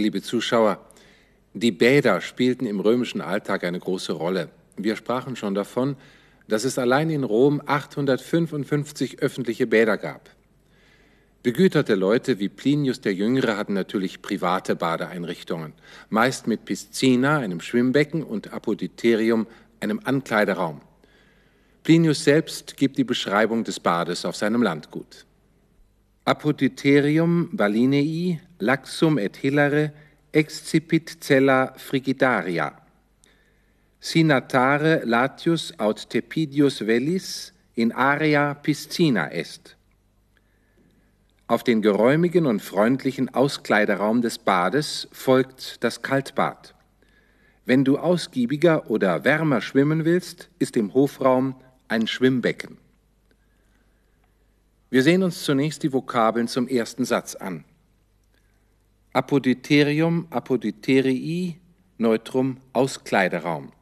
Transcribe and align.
Liebe 0.00 0.22
Zuschauer, 0.22 0.84
die 1.52 1.72
Bäder 1.72 2.20
spielten 2.20 2.66
im 2.66 2.80
römischen 2.80 3.20
Alltag 3.20 3.64
eine 3.64 3.78
große 3.78 4.12
Rolle. 4.12 4.48
Wir 4.76 4.96
sprachen 4.96 5.36
schon 5.36 5.54
davon, 5.54 5.96
dass 6.48 6.64
es 6.64 6.78
allein 6.78 7.10
in 7.10 7.22
Rom 7.22 7.60
855 7.64 9.20
öffentliche 9.20 9.66
Bäder 9.66 9.98
gab. 9.98 10.30
Begüterte 11.42 11.94
Leute 11.94 12.38
wie 12.38 12.48
Plinius 12.48 13.00
der 13.00 13.14
Jüngere 13.14 13.56
hatten 13.56 13.72
natürlich 13.72 14.20
private 14.20 14.76
Badeeinrichtungen, 14.76 15.72
meist 16.08 16.46
mit 16.46 16.64
Piscina, 16.64 17.38
einem 17.38 17.60
Schwimmbecken, 17.60 18.22
und 18.22 18.52
Apoditerium, 18.52 19.46
einem 19.80 20.00
Ankleideraum. 20.04 20.80
Plinius 21.82 22.24
selbst 22.24 22.76
gibt 22.76 22.98
die 22.98 23.04
Beschreibung 23.04 23.64
des 23.64 23.80
Bades 23.80 24.24
auf 24.24 24.36
seinem 24.36 24.62
Landgut. 24.62 25.24
Apoditerium 26.26 27.48
Balinei, 27.52 28.40
laxum 28.60 29.18
et 29.18 29.36
hilare, 29.36 29.90
excipit 30.32 31.16
cella 31.20 31.74
frigidaria. 31.76 32.72
Sinatare 34.00 35.02
latius 35.04 35.72
aut 35.78 36.06
tepidius 36.08 36.80
velis 36.80 37.52
in 37.76 37.92
area 37.92 38.54
piscina 38.54 39.28
est 39.32 39.74
auf 41.50 41.64
den 41.64 41.82
geräumigen 41.82 42.46
und 42.46 42.62
freundlichen 42.62 43.34
Auskleideraum 43.34 44.22
des 44.22 44.38
Bades 44.38 45.08
folgt 45.10 45.82
das 45.82 46.00
Kaltbad. 46.00 46.76
Wenn 47.64 47.84
du 47.84 47.98
ausgiebiger 47.98 48.88
oder 48.88 49.24
wärmer 49.24 49.60
schwimmen 49.60 50.04
willst, 50.04 50.48
ist 50.60 50.76
im 50.76 50.94
Hofraum 50.94 51.56
ein 51.88 52.06
Schwimmbecken. 52.06 52.78
Wir 54.90 55.02
sehen 55.02 55.24
uns 55.24 55.42
zunächst 55.42 55.82
die 55.82 55.92
Vokabeln 55.92 56.46
zum 56.46 56.68
ersten 56.68 57.04
Satz 57.04 57.34
an. 57.34 57.64
Apoditerium, 59.12 60.28
apoditerii, 60.30 61.58
Neutrum, 61.98 62.58
Auskleideraum. 62.72 63.72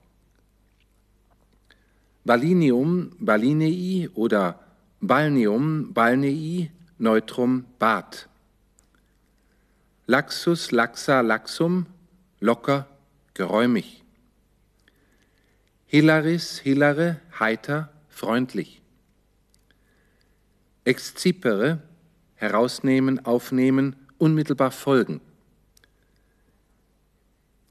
Balinium, 2.25 3.11
balinei 3.19 4.09
oder 4.15 4.59
Balneum, 5.01 5.93
balnei, 5.93 6.71
Neutrum 6.99 7.67
Bad. 7.79 8.27
Laxus, 10.06 10.73
laxa, 10.73 11.21
laxum, 11.21 11.87
locker, 12.41 12.87
geräumig. 13.34 14.03
Hilaris, 15.87 16.59
hilare, 16.61 17.21
heiter, 17.39 17.91
freundlich. 18.09 18.81
Excipere, 20.84 21.83
herausnehmen, 22.34 23.27
aufnehmen, 23.27 23.95
unmittelbar 24.19 24.71
folgen. 24.71 25.21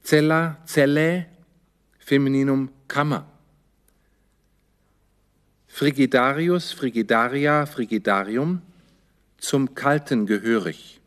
Cella, 0.04 0.58
celle, 0.66 1.28
Femininum 2.00 2.70
Kammer. 2.88 3.28
Frigidarius, 5.68 6.72
Frigidaria, 6.72 7.66
Frigidarium, 7.66 8.62
zum 9.38 9.76
Kalten 9.76 10.26
gehörig. 10.26 11.02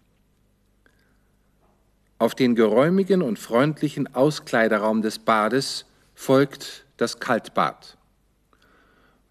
Auf 2.19 2.35
den 2.35 2.55
geräumigen 2.55 3.23
und 3.23 3.39
freundlichen 3.39 4.15
Auskleideraum 4.15 5.01
des 5.01 5.19
Bades 5.19 5.87
folgt 6.15 6.85
das 6.99 7.19
Kaltbad. 7.19 7.97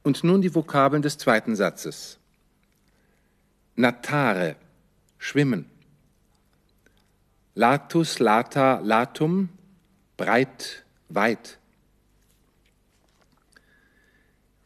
Und 0.02 0.24
nun 0.24 0.42
die 0.42 0.56
Vokabeln 0.56 1.04
des 1.04 1.20
zweiten 1.20 1.56
Satzes. 1.56 2.18
Natare, 3.76 4.56
schwimmen. 5.20 5.70
Latus, 7.56 8.20
lata, 8.20 8.80
latum, 8.84 9.50
breit, 10.18 10.84
weit. 11.10 11.58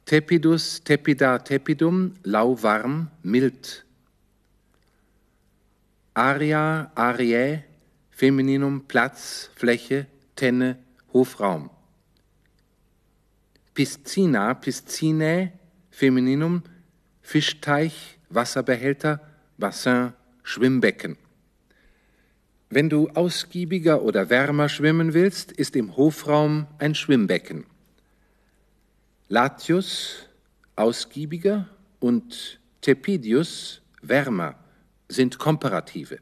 Tepidus, 0.05 0.81
tepida, 0.83 1.39
tepidum, 1.39 2.13
lauwarm, 2.23 3.09
mild. 3.23 3.83
Aria, 6.13 6.91
Ariae, 6.95 7.63
Femininum, 8.11 8.81
Platz, 8.87 9.49
Fläche, 9.55 10.05
Tenne, 10.35 10.77
Hofraum. 11.13 11.69
Piscina, 13.73 14.53
Piscinae, 14.53 15.51
Femininum, 15.89 16.61
Fischteich, 17.21 18.19
Wasserbehälter, 18.29 19.19
Bassin, 19.57 20.13
Schwimmbecken. 20.43 21.17
Wenn 22.75 22.89
du 22.89 23.07
ausgiebiger 23.09 24.01
oder 24.01 24.31
wärmer 24.31 24.67
schwimmen 24.67 25.13
willst, 25.13 25.51
ist 25.51 25.75
im 25.75 25.95
Hofraum 25.95 26.65
ein 26.79 26.95
Schwimmbecken. 26.95 27.67
Latius, 29.27 30.27
ausgiebiger 30.75 31.69
und 31.99 32.59
Tepidius, 32.81 33.83
wärmer 34.01 34.55
sind 35.07 35.37
Komparative. 35.37 36.17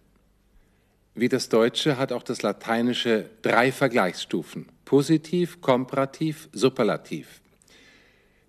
Wie 1.16 1.30
das 1.30 1.48
Deutsche 1.48 1.98
hat 1.98 2.12
auch 2.12 2.24
das 2.24 2.42
Lateinische 2.42 3.30
drei 3.44 3.72
Vergleichsstufen. 3.72 4.66
Positiv, 4.84 5.62
Komparativ, 5.62 6.50
Superlativ. 6.52 7.40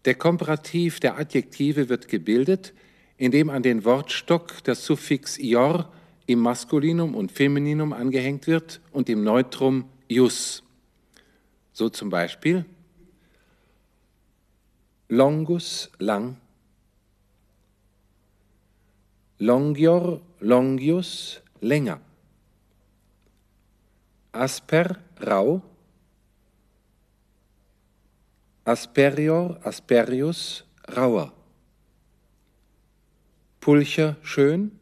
Der 0.07 0.17
Komparativ 0.17 0.99
der 0.99 1.19
Adjektive 1.19 1.89
wird 1.89 2.09
gebildet, 2.09 2.73
indem 3.17 3.49
an 3.49 3.63
den 3.63 3.85
Wortstock 3.85 4.65
das 4.65 4.85
Suffix 4.85 5.39
ior 5.39 5.93
im 6.33 6.41
Maskulinum 6.41 7.15
und 7.15 7.31
Femininum 7.31 7.93
angehängt 7.93 8.47
wird 8.47 8.81
und 8.93 9.09
im 9.09 9.23
Neutrum 9.23 9.85
ius. 10.09 10.63
So 11.73 11.89
zum 11.89 12.11
Beispiel 12.11 12.65
longus 15.09 15.91
lang, 15.99 16.37
longior, 19.39 20.21
longius, 20.41 21.43
länger. 21.61 22.01
Asper, 24.33 24.97
rau. 25.21 25.63
Asperior, 28.65 29.59
asperius, 29.65 30.65
rauer. 30.97 31.33
Pulcher, 33.61 34.17
schön. 34.23 34.79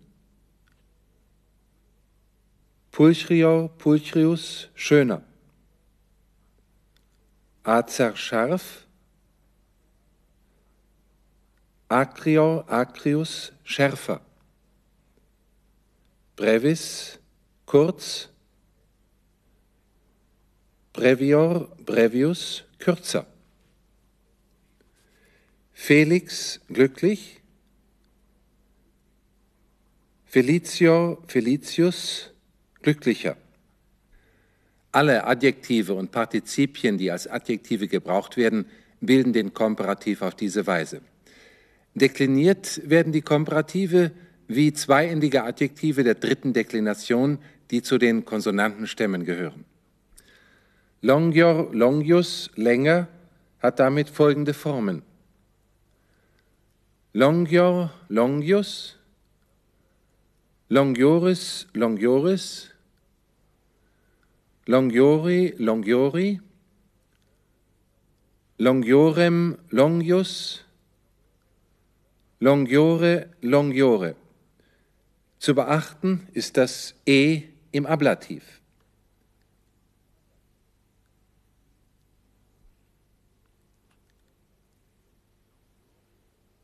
Pulchrior, 2.90 3.68
pulchrius, 3.78 4.68
schöner. 4.74 5.22
Acer, 7.62 8.16
scharf. 8.16 8.86
Acrior, 11.88 12.64
acrius, 12.68 13.52
schärfer 13.64 14.20
brevis, 16.40 17.18
kurz, 17.66 18.30
brevior, 20.94 21.68
brevius, 21.84 22.64
kürzer. 22.78 23.26
Felix, 25.74 26.60
glücklich. 26.68 27.42
Felicior, 30.24 31.22
Felicius, 31.26 32.32
glücklicher. 32.82 33.36
Alle 34.92 35.26
Adjektive 35.26 35.94
und 35.94 36.10
Partizipien, 36.10 36.98
die 36.98 37.10
als 37.10 37.26
Adjektive 37.26 37.86
gebraucht 37.86 38.36
werden, 38.36 38.66
bilden 39.00 39.32
den 39.32 39.54
Komparativ 39.54 40.22
auf 40.22 40.34
diese 40.34 40.66
Weise. 40.66 41.00
Dekliniert 41.94 42.80
werden 42.88 43.12
die 43.12 43.22
Komparative 43.22 44.10
wie 44.48 44.72
zweiendige 44.72 45.44
Adjektive 45.44 46.02
der 46.02 46.16
dritten 46.16 46.52
Deklination, 46.52 47.38
die 47.70 47.82
zu 47.82 47.98
den 47.98 48.24
Konsonantenstämmen 48.24 49.24
gehören. 49.24 49.64
Longior, 51.02 51.72
longius, 51.72 52.50
länger, 52.56 53.08
hat 53.60 53.78
damit 53.78 54.10
folgende 54.10 54.54
Formen. 54.54 55.02
Longior, 57.12 57.92
longius, 58.08 58.96
longioris, 60.70 61.66
longioris, 61.74 62.70
longiori, 64.66 65.54
longiori, 65.58 66.40
longiorem, 68.58 69.58
longius, 69.70 70.64
longiore, 72.38 73.30
longiore. 73.42 74.14
Zu 75.40 75.54
beachten 75.54 76.28
ist 76.34 76.56
das 76.56 76.94
E 77.04 77.42
im 77.72 77.86
Ablativ. 77.86 78.60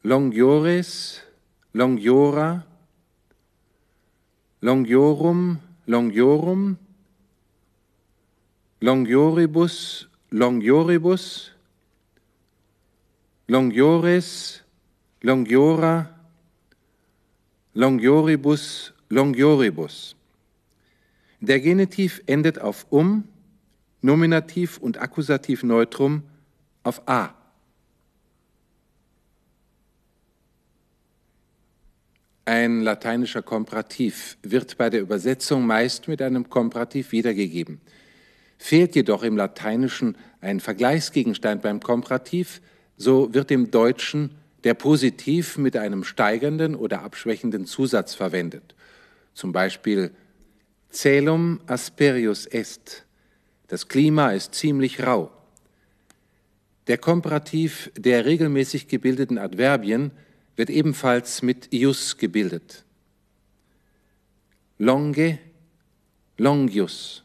Longiores, 0.02 1.22
longiora, 1.72 2.64
longiorum, 4.66 5.60
longiorum, 5.86 6.76
longioribus, 8.80 10.08
longioribus, 10.30 11.52
longiores, 13.46 14.64
longiora, 15.22 16.10
longioribus, 17.74 18.92
longioribus. 19.08 20.16
Der 21.40 21.60
Genitiv 21.60 22.22
endet 22.26 22.58
auf 22.58 22.86
um, 22.90 23.22
Nominativ 24.02 24.78
und 24.78 24.98
Akkusativ 24.98 25.62
Neutrum 25.62 26.24
auf 26.82 27.06
a. 27.06 27.35
Ein 32.48 32.82
lateinischer 32.82 33.42
Komparativ 33.42 34.38
wird 34.40 34.78
bei 34.78 34.88
der 34.88 35.00
Übersetzung 35.00 35.66
meist 35.66 36.06
mit 36.06 36.22
einem 36.22 36.48
Komparativ 36.48 37.10
wiedergegeben. 37.10 37.80
Fehlt 38.56 38.94
jedoch 38.94 39.24
im 39.24 39.36
Lateinischen 39.36 40.16
ein 40.40 40.60
Vergleichsgegenstand 40.60 41.62
beim 41.62 41.80
Komparativ, 41.80 42.60
so 42.96 43.34
wird 43.34 43.50
im 43.50 43.72
Deutschen 43.72 44.30
der 44.62 44.74
Positiv 44.74 45.58
mit 45.58 45.76
einem 45.76 46.04
steigernden 46.04 46.76
oder 46.76 47.02
abschwächenden 47.02 47.66
Zusatz 47.66 48.14
verwendet. 48.14 48.76
Zum 49.34 49.50
Beispiel 49.50 50.12
Celum 50.92 51.60
asperius 51.66 52.46
est. 52.46 53.06
Das 53.66 53.88
Klima 53.88 54.30
ist 54.30 54.54
ziemlich 54.54 55.04
rau. 55.04 55.32
Der 56.86 56.98
Komparativ 56.98 57.90
der 57.96 58.24
regelmäßig 58.24 58.86
gebildeten 58.86 59.36
Adverbien 59.36 60.12
wird 60.56 60.70
ebenfalls 60.70 61.42
mit 61.42 61.72
ius 61.72 62.16
gebildet. 62.16 62.84
Longe, 64.78 65.38
longius. 66.38 67.22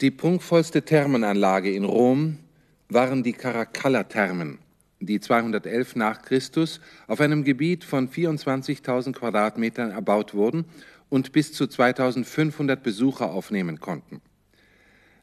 Die 0.00 0.10
prunkvollste 0.10 0.82
Thermenanlage 0.82 1.72
in 1.72 1.84
Rom 1.84 2.38
waren 2.88 3.22
die 3.22 3.32
Caracalla-Thermen, 3.32 4.58
die 5.00 5.20
211 5.20 5.96
nach 5.96 6.22
Christus 6.22 6.80
auf 7.06 7.20
einem 7.20 7.44
Gebiet 7.44 7.84
von 7.84 8.08
24.000 8.08 9.12
Quadratmetern 9.12 9.90
erbaut 9.90 10.34
wurden 10.34 10.64
und 11.08 11.32
bis 11.32 11.52
zu 11.52 11.66
2500 11.66 12.82
Besucher 12.82 13.30
aufnehmen 13.30 13.80
konnten. 13.80 14.20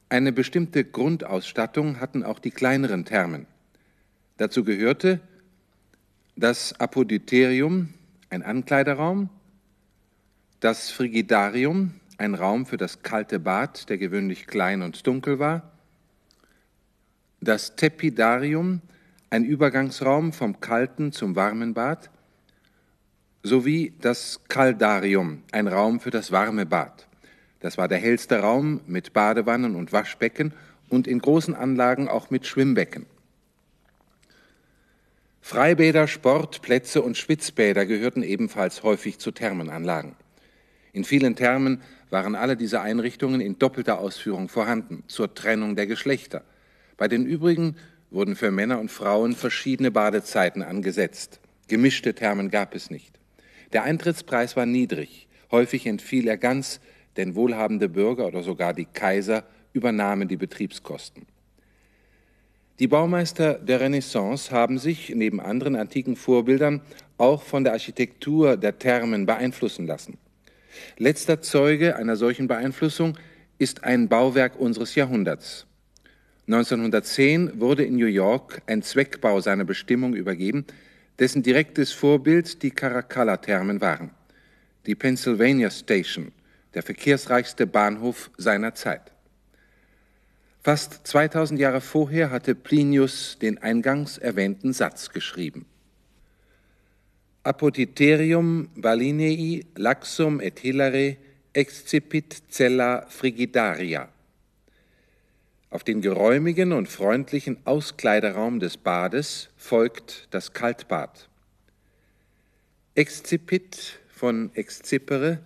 Eine 0.10 0.32
bestimmte 0.32 0.84
Grundausstattung 0.84 2.00
hatten 2.00 2.24
auch 2.24 2.40
die 2.40 2.52
kleineren 2.52 3.06
Thermen. 3.06 3.46
Dazu 4.38 4.64
gehörte 4.64 5.22
das 6.36 6.80
Apoditerium, 6.80 7.94
ein 8.30 8.44
Ankleideraum, 8.44 9.30
das 10.60 10.92
Frigidarium, 10.92 11.94
ein 12.18 12.36
Raum 12.36 12.66
für 12.66 12.78
das 12.78 13.02
kalte 13.04 13.40
Bad, 13.40 13.90
der 13.90 13.98
gewöhnlich 13.98 14.48
klein 14.48 14.82
und 14.82 15.06
dunkel 15.06 15.40
war, 15.40 15.72
das 17.42 17.76
Tepidarium, 17.76 18.82
ein 19.30 19.44
Übergangsraum 19.44 20.34
vom 20.34 20.60
kalten 20.60 21.12
zum 21.12 21.36
warmen 21.36 21.74
Bad, 21.74 22.10
sowie 23.44 23.94
das 24.02 24.42
Kaldarium, 24.48 25.44
ein 25.52 25.68
Raum 25.68 26.00
für 26.00 26.12
das 26.12 26.32
warme 26.32 26.66
Bad. 26.66 27.08
Das 27.60 27.78
war 27.78 27.88
der 27.88 27.98
hellste 27.98 28.40
Raum 28.40 28.82
mit 28.86 29.14
Badewannen 29.14 29.76
und 29.76 29.92
Waschbecken 29.92 30.54
und 30.90 31.08
in 31.08 31.20
großen 31.20 31.56
Anlagen 31.56 32.08
auch 32.08 32.30
mit 32.30 32.46
Schwimmbecken. 32.46 33.06
Freibäder, 35.42 36.08
Sportplätze 36.08 37.02
und 37.02 37.18
Schwitzbäder 37.18 37.86
gehörten 37.86 38.24
ebenfalls 38.24 38.84
häufig 38.84 39.20
zu 39.20 39.32
Thermenanlagen. 39.32 40.16
In 40.94 41.04
vielen 41.04 41.36
Thermen 41.36 41.82
waren 42.10 42.36
alle 42.36 42.56
diese 42.56 42.82
Einrichtungen 42.82 43.42
in 43.42 43.58
doppelter 43.58 44.00
Ausführung 44.00 44.50
vorhanden, 44.50 45.04
zur 45.08 45.34
Trennung 45.34 45.76
der 45.76 45.88
Geschlechter. 45.88 46.44
Bei 46.98 47.08
den 47.08 47.26
übrigen 47.26 47.76
wurden 48.12 48.36
für 48.36 48.52
Männer 48.52 48.80
und 48.80 48.92
Frauen 48.92 49.34
verschiedene 49.36 49.92
Badezeiten 49.92 50.62
angesetzt. 50.62 51.40
Gemischte 51.68 52.14
Thermen 52.14 52.52
gab 52.52 52.76
es 52.76 52.92
nicht. 52.92 53.20
Der 53.74 53.84
Eintrittspreis 53.84 54.56
war 54.56 54.66
niedrig, 54.66 55.28
häufig 55.50 55.88
entfiel 55.88 56.28
er 56.28 56.38
ganz, 56.38 56.82
denn 57.18 57.36
wohlhabende 57.36 57.90
Bürger 57.90 58.28
oder 58.28 58.44
sogar 58.44 58.74
die 58.74 58.86
Kaiser 58.86 59.44
übernahmen 59.74 60.28
die 60.28 60.38
Betriebskosten. 60.38 61.26
Die 62.82 62.88
Baumeister 62.88 63.60
der 63.60 63.80
Renaissance 63.80 64.50
haben 64.50 64.80
sich 64.80 65.14
neben 65.14 65.40
anderen 65.40 65.76
antiken 65.76 66.16
Vorbildern 66.16 66.82
auch 67.20 67.44
von 67.44 67.64
der 67.64 67.74
Architektur 67.74 68.58
der 68.58 68.80
Thermen 68.80 69.28
beeinflussen 69.28 69.86
lassen. 69.86 70.18
Letzter 70.98 71.44
Zeuge 71.44 71.96
einer 71.96 72.16
solchen 72.16 72.48
Beeinflussung 72.48 73.20
ist 73.60 73.84
ein 73.84 74.10
Bauwerk 74.10 74.60
unseres 74.60 74.96
Jahrhunderts. 74.96 75.68
1910 76.48 77.60
wurde 77.60 77.84
in 77.84 77.98
New 77.98 78.08
York 78.08 78.64
ein 78.66 78.82
Zweckbau 78.82 79.42
seiner 79.42 79.64
Bestimmung 79.64 80.16
übergeben, 80.16 80.66
dessen 81.20 81.44
direktes 81.44 81.92
Vorbild 81.92 82.64
die 82.64 82.72
Caracalla-Thermen 82.72 83.80
waren. 83.80 84.10
Die 84.88 84.96
Pennsylvania 84.96 85.70
Station, 85.70 86.32
der 86.74 86.82
verkehrsreichste 86.82 87.68
Bahnhof 87.68 88.32
seiner 88.40 88.74
Zeit. 88.74 89.12
Fast 90.64 91.08
2000 91.08 91.60
Jahre 91.60 91.82
vorher 91.82 92.30
hatte 92.30 92.54
Plinius 92.54 93.40
den 93.42 93.58
eingangs 93.58 94.20
erwähnten 94.20 94.74
Satz 94.74 95.10
geschrieben. 95.10 95.66
Apoditerium 97.42 98.70
balinei 98.76 99.66
laxum 99.76 100.40
et 100.40 100.60
hilare 100.60 101.18
excipit 101.54 102.44
cella 102.52 103.08
frigidaria. 103.10 104.10
Auf 105.72 105.84
den 105.84 106.00
geräumigen 106.00 106.74
und 106.74 106.88
freundlichen 106.88 107.58
Auskleideraum 107.66 108.60
des 108.60 108.78
Bades 108.78 109.50
folgt 109.58 110.28
das 110.30 110.54
Kaltbad. 110.54 111.28
Excipit 112.94 114.00
von 114.14 114.52
excipere 114.54 115.40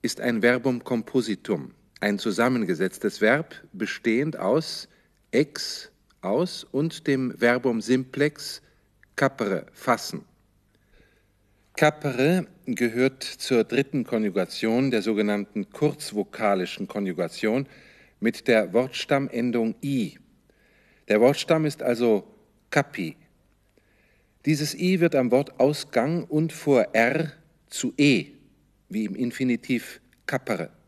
ist 0.00 0.20
ein 0.20 0.42
Verbum 0.42 0.82
compositum 0.82 1.74
ein 2.02 2.18
zusammengesetztes 2.18 3.20
Verb 3.20 3.54
bestehend 3.72 4.36
aus 4.36 4.88
ex 5.30 5.92
aus 6.20 6.64
und 6.64 7.06
dem 7.06 7.32
Verbum 7.38 7.80
simplex 7.80 8.60
capere 9.14 9.66
fassen. 9.72 10.24
Capere 11.76 12.46
gehört 12.66 13.22
zur 13.22 13.62
dritten 13.62 14.04
Konjugation 14.04 14.90
der 14.90 15.02
sogenannten 15.02 15.70
kurzvokalischen 15.70 16.88
Konjugation 16.88 17.66
mit 18.18 18.48
der 18.48 18.72
Wortstammendung 18.72 19.76
i. 19.80 20.18
Der 21.08 21.20
Wortstamm 21.20 21.66
ist 21.66 21.84
also 21.84 22.24
capi. 22.70 23.16
Dieses 24.44 24.74
i 24.74 24.98
wird 24.98 25.14
am 25.14 25.30
Wortausgang 25.30 26.24
und 26.24 26.52
vor 26.52 26.88
r 26.94 27.32
zu 27.68 27.94
e, 27.96 28.26
wie 28.88 29.04
im 29.04 29.14
Infinitiv 29.14 30.00
capere. 30.26 30.81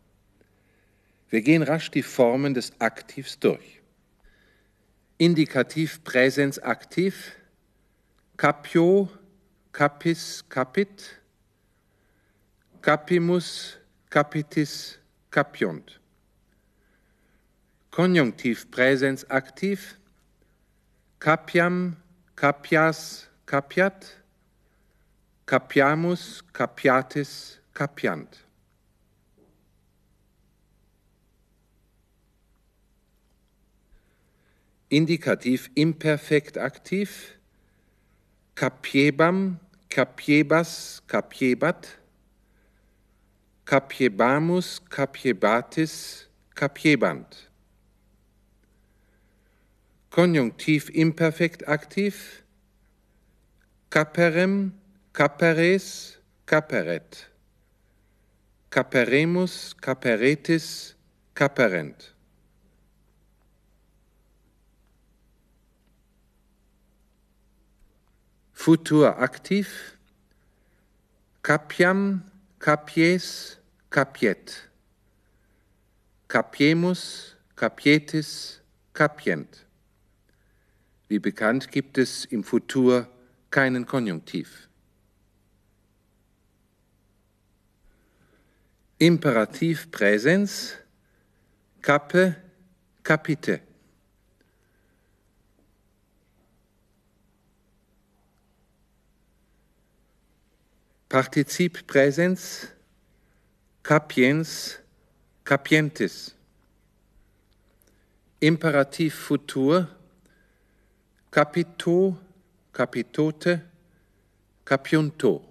Wir 1.35 1.43
gehen 1.43 1.65
rasch 1.65 1.91
die 1.91 2.05
Formen 2.05 2.55
des 2.55 2.81
Aktivs 2.81 3.41
durch. 3.41 3.83
Indikativ 5.19 6.05
Präsens 6.05 6.61
aktiv, 6.61 7.33
capio, 8.37 9.09
capis, 9.73 10.45
capit, 10.49 11.21
capimus, 12.81 13.77
capitis, 14.11 15.01
capiunt. 15.33 16.01
Konjunktiv 17.91 18.71
Präsens 18.71 19.29
aktiv, 19.29 19.99
capiam, 21.19 21.97
capias, 22.37 23.29
capiat, 23.45 24.23
capiamus, 25.47 26.45
capiatis, 26.53 27.59
capiant. 27.73 28.45
Indikativ 34.95 35.71
imperfekt 35.75 36.55
aktiv, 36.57 37.11
capiebam, 38.55 39.59
capiebas, 39.89 41.03
capiebat, 41.09 41.99
capiebamus, 43.67 44.79
capiebatis, 44.89 46.29
capiebant. 46.55 47.51
Konjunktiv 50.11 50.91
imperfekt 50.95 51.67
aktiv, 51.67 52.45
caperem, 53.91 54.75
caperes, 55.13 56.19
caperet, 56.47 57.31
caperemus, 58.71 59.75
caperetis, 59.75 60.95
caperent. 61.35 62.14
Futur 68.65 69.19
aktiv, 69.19 69.69
capiam, 71.43 72.23
capies, 72.59 73.59
capiet, 73.91 74.71
capiemus, 76.27 77.37
capietis, 77.55 78.63
capient. 78.95 79.67
Wie 81.09 81.19
bekannt 81.19 81.71
gibt 81.71 81.99
es 81.99 82.25
im 82.25 82.43
Futur 82.43 83.07
keinen 83.51 83.85
Konjunktiv. 83.85 84.71
Imperativ 88.97 89.91
Präsens, 89.91 90.73
cape, 91.83 92.37
capite. 93.03 93.61
Partizip 101.15 101.87
Präsens, 101.87 102.67
capiens, 103.85 104.81
capientis. 105.45 106.35
Imperativ 108.41 109.15
Futur, 109.15 109.87
capito, 111.31 112.19
capitote, 112.73 113.63
capiunto. 114.65 115.45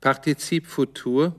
Partizip 0.00 0.64
Futur, 0.64 1.34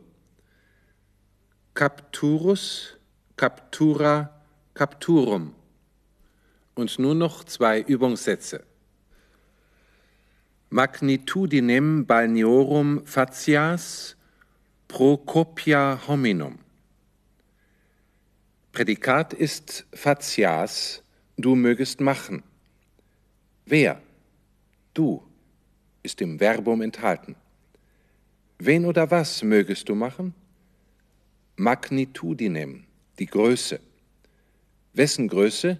capturus, 1.74 2.96
captura, 3.36 4.32
capturum. 4.76 5.61
Und 6.76 7.00
nur 7.00 7.16
noch 7.16 7.44
zwei 7.44 7.82
Übungssätze. 7.82 8.64
Magnitudinem 10.70 12.06
balneorum 12.06 13.06
facias 13.06 14.16
procopia 14.88 16.00
hominum. 16.08 16.60
Prädikat 18.72 19.34
ist 19.34 19.86
facias, 19.94 21.04
du 21.38 21.56
mögest 21.56 22.00
machen. 22.00 22.44
Wer? 23.66 24.02
Du 24.94 25.22
ist 26.04 26.22
im 26.22 26.40
Verbum 26.40 26.82
enthalten. 26.82 27.36
Wen 28.60 28.86
oder 28.86 29.12
was 29.12 29.44
mögest 29.44 29.90
du 29.90 29.96
machen? 29.96 30.34
Magnitudinem, 31.58 32.86
die 33.20 33.26
Größe. 33.26 33.80
Wessen 34.94 35.28
Größe? 35.28 35.80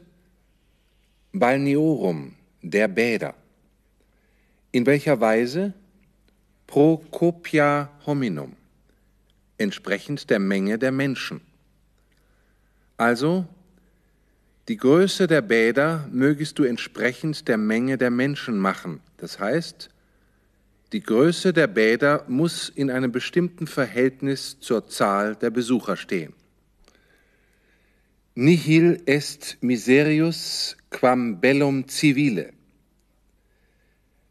Balneorum, 1.34 2.34
der 2.62 2.90
Bäder. 2.90 3.34
In 4.74 4.86
welcher 4.86 5.22
Weise? 5.22 5.74
Pro 6.68 6.98
copia 6.98 7.90
hominum, 8.06 8.58
entsprechend 9.58 10.30
der 10.30 10.40
Menge 10.40 10.78
der 10.78 10.92
Menschen. 10.92 11.40
Also, 12.98 13.46
die 14.68 14.76
Größe 14.76 15.28
der 15.28 15.42
Bäder 15.42 16.06
mögest 16.12 16.60
du 16.60 16.64
entsprechend 16.64 17.48
der 17.48 17.58
Menge 17.58 17.98
der 17.98 18.12
Menschen 18.12 18.58
machen. 18.58 19.00
Das 19.16 19.40
heißt, 19.40 19.90
die 20.92 21.02
Größe 21.02 21.54
der 21.54 21.68
Bäder 21.68 22.26
muss 22.28 22.68
in 22.68 22.92
einem 22.92 23.14
bestimmten 23.14 23.68
Verhältnis 23.68 24.60
zur 24.60 24.88
Zahl 24.88 25.38
der 25.38 25.50
Besucher 25.50 25.96
stehen. 25.96 26.34
Nihil 28.36 29.04
est 29.08 29.58
miserius 29.62 30.78
quam 30.90 31.42
bellum 31.42 31.84
civile. 31.90 32.54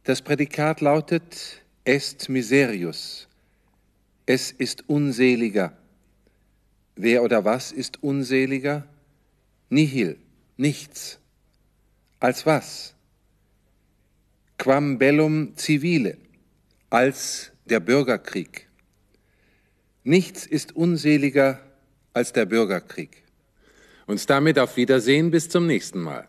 Das 0.04 0.22
Prädikat 0.22 0.80
lautet 0.80 1.62
est 1.84 2.30
miserius. 2.30 3.28
Es 4.24 4.52
ist 4.52 4.88
unseliger. 4.88 5.76
Wer 6.96 7.22
oder 7.22 7.44
was 7.44 7.72
ist 7.72 8.02
unseliger? 8.02 8.88
Nihil, 9.68 10.16
nichts. 10.56 11.18
Als 12.20 12.46
was? 12.46 12.94
Quam 14.56 14.98
bellum 14.98 15.56
civile, 15.58 16.16
als 16.88 17.52
der 17.66 17.80
Bürgerkrieg. 17.80 18.66
Nichts 20.04 20.46
ist 20.46 20.74
unseliger 20.74 21.60
als 22.14 22.32
der 22.32 22.46
Bürgerkrieg. 22.46 23.24
Und 24.10 24.28
damit 24.28 24.58
auf 24.58 24.76
Wiedersehen 24.76 25.30
bis 25.30 25.48
zum 25.48 25.68
nächsten 25.68 26.00
Mal. 26.00 26.26